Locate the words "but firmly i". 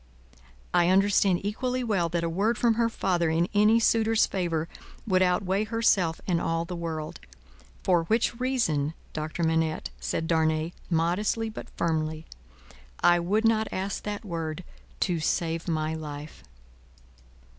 11.51-13.19